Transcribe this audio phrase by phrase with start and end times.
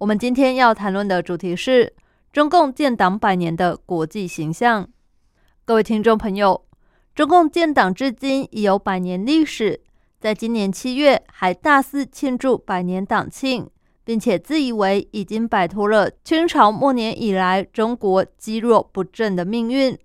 [0.00, 1.92] 我们今天要谈论的主题是
[2.32, 4.88] 中共建党百年的国际形象。
[5.66, 6.64] 各位听众朋友，
[7.14, 9.82] 中共建党至今已有百年历史，
[10.18, 13.68] 在今年七月还大肆庆祝百年党庆，
[14.02, 19.98] 并且自以为已经摆脱了清朝末年以来中国积弱不振的命运，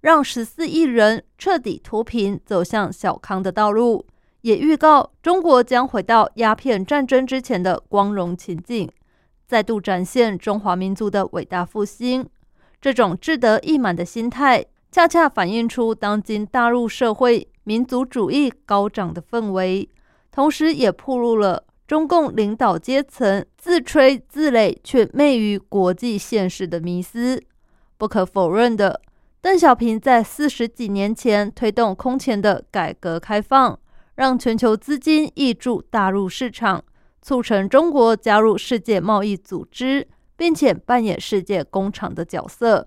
[0.00, 4.04] 让十四亿人彻底脱贫，走向小康的道路。
[4.40, 8.90] 也预告中国将回到鸦片战争之前的光荣情景，
[9.46, 12.28] 再度展现中华民族的伟大复兴。
[12.80, 19.88] 这种志得意满的心态，恰恰反映出当今大陆社会民族主义高涨的氛围，
[20.30, 27.42] 同时也暴露了中共领导阶层自吹自擂却昧于国际现实的迷思。
[27.96, 29.00] 不可否认的，
[29.40, 33.78] 邓小平在四十几年前推动空前的改革开放。
[34.16, 36.82] 让全球资金溢注大陆市场，
[37.26, 42.86] 促成中国加入世界贸易组织，并且扮演世界工厂的角色，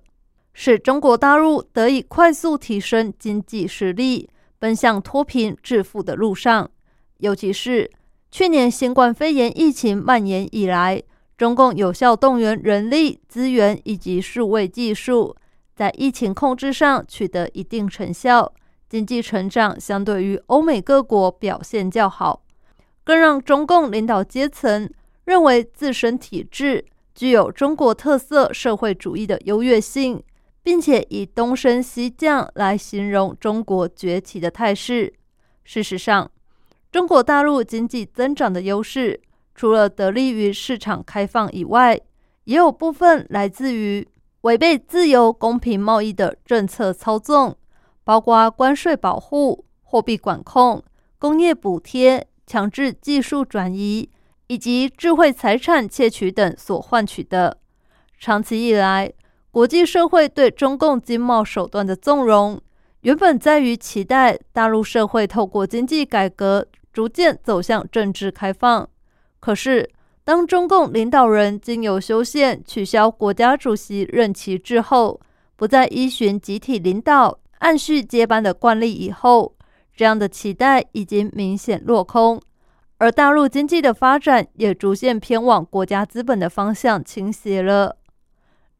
[0.54, 6.72] 使中国大陆得以快速提升经济实力，奔向脱贫致富的路上。
[7.18, 7.92] 尤其是
[8.32, 11.04] 去年新冠肺炎疫情蔓延以来，
[11.38, 15.36] 中共有效动员人力资源以及数位技术，
[15.76, 18.54] 在疫情控制上取得一定成效。
[18.88, 22.42] 经济成长相对于欧美各国表现较好，
[23.10, 24.88] 更让中共领导阶层
[25.26, 30.24] 认为自身体制具有中国特色社会主义的优越性，
[30.62, 35.12] 并且以东升西降来形容中国崛起的态势。
[35.64, 36.30] 事实上，
[36.92, 39.20] 中国大陆经济增长的优势，
[39.56, 42.00] 除了得力于市场开放以外，
[42.44, 44.08] 也有部分来自于
[44.42, 47.58] 违背自由公平贸易的政策操纵。
[48.04, 50.84] 包括关税保护、货币管控、
[51.18, 54.10] 工业补贴、强制技术转移
[54.48, 57.56] 以及智慧财产窃取等所换取的。
[58.18, 59.14] 长期以来，
[59.52, 62.60] 国际社会对中共经贸手段的纵容，
[63.02, 68.90] 原本在于期待大陆社会透过经济改革逐渐走向政治开放。
[69.40, 69.88] 可是，
[70.24, 75.22] 当中共领导人经由修宪取消国家主席任期之后，
[75.56, 77.38] 不再依循集体领导。
[77.60, 79.54] 按序接班的惯例以后，
[80.00, 82.42] 这样的期待已经明显落空，
[83.00, 87.98] 而大陆经济的发展也逐渐偏往国家资本的方向倾斜了。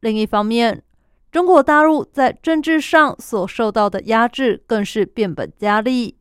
[0.00, 0.82] 另一方面，
[1.30, 6.16] 中国大陆在政治上所受到的压制更是变本加厉，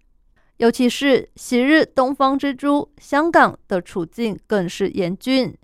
[0.58, 5.58] 尤其是昔日东方之珠香港的处境更是严峻，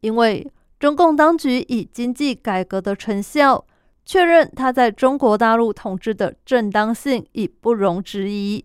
[0.00, 0.44] 因为
[0.80, 3.64] 中共当局以经济改革的成效。
[4.04, 8.64] 确认他在中国大陆统治的正当性已不容置疑，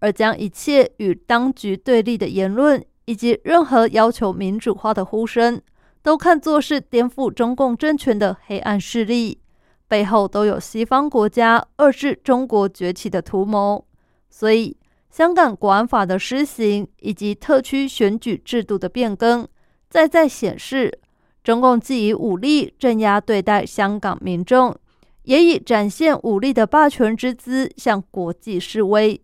[0.00, 5.60] 而将一切与当局对立的言论以及任何要求民主化的呼声，
[6.02, 9.40] 都看作是颠覆中共政权的黑暗势力，
[9.88, 13.84] 背后都有西方国家遏制中国崛起的图谋。
[14.30, 14.76] 所以，
[15.10, 19.48] 香港国安法的施行以及特区选举制度的变更，
[19.88, 21.00] 再再显示。
[21.42, 24.76] 中共既以武力镇压对待香港民众，
[25.22, 29.18] 也以展现武力的霸权之姿向国际示威。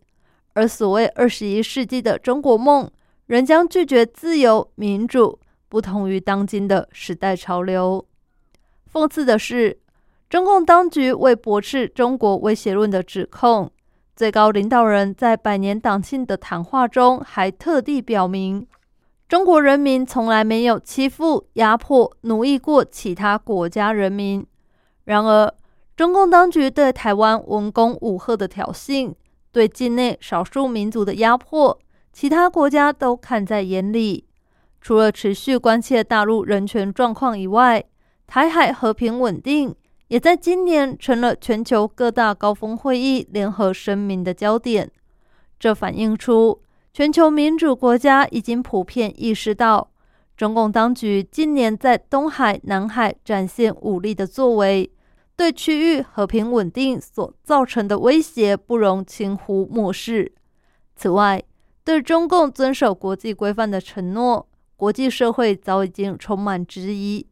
[0.55, 2.91] 而所谓二十一世纪的中国梦，
[3.27, 5.39] 仍将拒绝自由民主，
[5.69, 8.05] 不同于当今的时代潮流。
[8.93, 9.79] 讽刺的是，
[10.31, 13.71] 中共当局为驳斥中国威胁论的指控，
[14.15, 18.67] 最高领导人在百年党庆的谈话中还特地表明。
[19.29, 24.47] 中国人民从来没有欺负、压迫、奴役过其他国家人民。
[25.05, 25.53] 然而，
[25.97, 29.13] 中共当局对台湾文攻武赫的挑衅，
[29.55, 31.79] 对境内少数民族的压迫，
[32.13, 34.25] 其他国家都看在眼里。
[34.81, 37.85] 除了持续关切大陆人权状况以外，
[38.27, 39.73] 台海和平稳定
[40.09, 44.91] 也在今年成了全球各大高峰会议联合声明的焦点。
[45.61, 46.61] 这反映出。
[46.97, 49.91] 全球民主国家已经普遍意识到，
[50.37, 54.89] 中共当局近年在东海、南海展现武力的作为，
[55.37, 60.33] 对区域和平稳定所造成的威胁不容轻忽漠视。
[60.95, 61.43] 此外，
[61.83, 67.27] 对中共遵守国际规范的承诺，国际社会早已经充满质疑。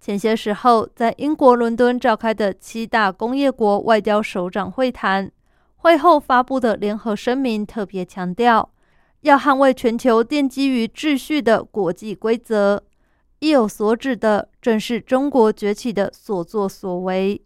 [0.00, 5.30] 前些时候在英国伦敦召开的七大工业国外交首长会谈，
[5.76, 8.70] 会后发布的联合声明特别强调，
[9.20, 12.82] 要捍卫全球奠基于秩序的国际规则。
[13.40, 17.40] 意有所指的，正是中国崛起的所作所为。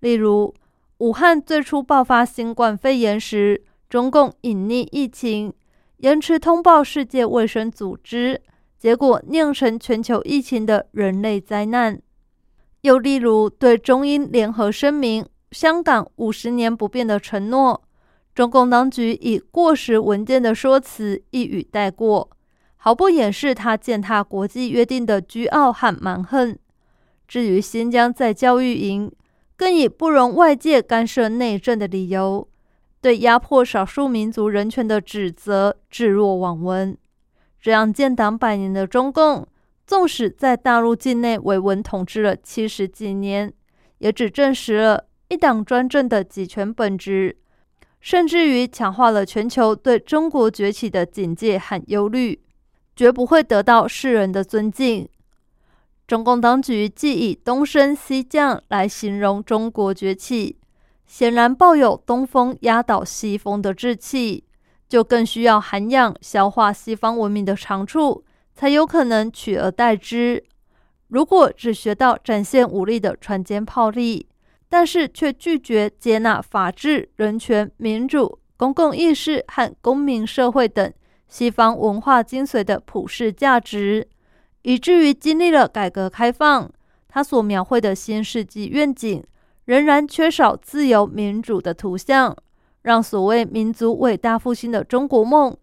[0.00, 0.54] 例如，
[0.98, 5.52] 武汉最初爆发新冠肺炎时，中共隐匿疫情，
[5.98, 8.40] 延迟通报世界卫生组织。
[8.78, 11.98] 结果酿成全球疫情的人类灾难。
[12.82, 17.82] 又例如，对中英联合声明、香港五十年不变的承诺，
[18.34, 22.28] 中共当局以过时文件的说辞一语带过，
[22.84, 26.54] 毫不掩饰他践踏国际约定的倨傲和蛮横。
[27.26, 29.10] 至于新疆在教育营，
[29.56, 32.46] 更以不容外界干涉内政的理由，
[33.00, 36.94] 对压迫少数民族人权的指责置若罔闻。
[37.58, 39.48] 这样建党百年的中共，
[39.86, 43.50] 纵使在大陆境内维稳统治了七十几年，
[43.96, 47.38] 也只证实了一党专政的集权本质，
[48.02, 52.38] 甚至于强化了全球对中国崛起的警戒和忧虑，
[52.96, 55.08] 绝不会得到世人的尊敬。
[56.06, 60.58] 中共当局既以东升西降来形容中国崛起，
[61.06, 64.44] 显然抱有东风压倒西风的志气。
[64.86, 68.22] 就更需要涵养、消化西方文明的长处，
[68.54, 70.44] 才有可能取而代之。
[71.08, 74.28] 如果只学到展现武力的船坚炮利，
[74.68, 80.92] 但是却拒绝接纳法治、人权、民主、公共意识和公民社会等
[81.28, 84.08] 西方文化精髓的普世价值，
[84.62, 86.70] 以至于经历了改革开放，
[87.08, 89.24] 他所描绘的新世纪愿景
[89.64, 92.36] 仍然缺少自由民主的图像。
[92.82, 95.56] 让所谓民族伟大复兴的中国梦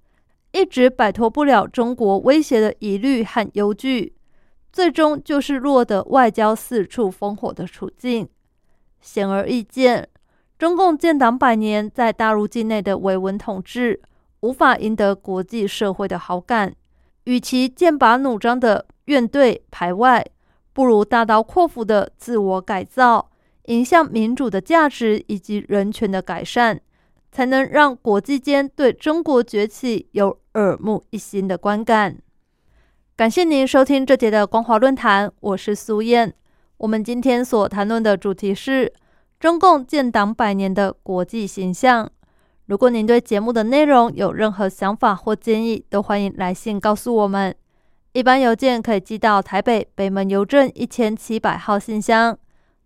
[0.54, 4.16] 一直摆脱不了中国威胁的疑虑和忧惧，
[4.74, 8.28] 最终就是落得外交四处烽火的处境。
[9.02, 10.10] 显而易见，
[10.58, 14.02] 中共建党百年在大陆境内的维稳统治
[14.42, 16.76] 无法赢得国际社会的好感，
[17.24, 20.26] 与其剑拔弩张的怨怼排外，
[20.74, 23.32] 不如大刀阔斧的自我改造，
[23.66, 26.82] 迎向民主的价值以及人权的改善。
[27.34, 32.18] 才能让国际间对中国崛起有耳目一新的观感。
[33.16, 36.34] 感谢您收听这节的光华论坛，我是苏燕。
[36.76, 38.92] 我们今天所谈论的主题是
[39.40, 42.12] 中共建党百年的国际形象。
[42.72, 47.54] 如果您对节目的内容有任何想法或建议，都欢迎来信告诉我们。
[48.14, 52.38] 一般邮件可以寄到台北北门邮政一千七百号信箱。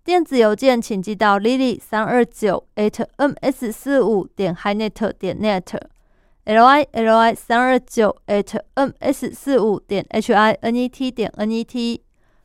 [0.04, 9.36] 电子邮件请寄到 lily 三二九 at ms 四五点 hinet 点 net，l i l i 三二九 at ms
[9.36, 12.02] 四五点 h i n e t 点 n e t。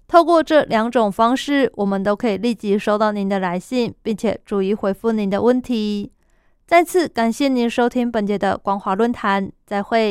[0.06, 6.12] 透过这两种方式，我们都可以立即收到您的来信，并且逐一回复您的问题。
[6.70, 10.08] 再次感谢您收听本节的光华论坛，再会。